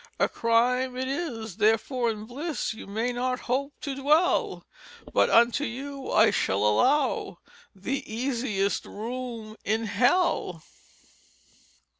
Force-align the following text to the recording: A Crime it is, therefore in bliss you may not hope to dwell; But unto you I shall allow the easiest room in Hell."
A 0.19 0.27
Crime 0.27 0.97
it 0.97 1.07
is, 1.07 1.57
therefore 1.57 2.09
in 2.09 2.25
bliss 2.25 2.73
you 2.73 2.87
may 2.87 3.13
not 3.13 3.41
hope 3.41 3.73
to 3.81 3.93
dwell; 3.93 4.65
But 5.13 5.29
unto 5.29 5.63
you 5.63 6.11
I 6.11 6.31
shall 6.31 6.65
allow 6.65 7.37
the 7.75 8.03
easiest 8.11 8.85
room 8.87 9.55
in 9.63 9.85
Hell." 9.85 10.63